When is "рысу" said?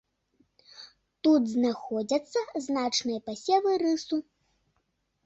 3.83-4.17